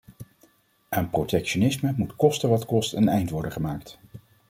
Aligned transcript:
Aan 0.89 1.09
protectionisme 1.09 1.93
moet 1.97 2.15
koste 2.15 2.47
wat 2.47 2.65
kost 2.65 2.93
een 2.93 3.09
eind 3.09 3.29
worden 3.29 3.51
gemaakt. 3.51 3.99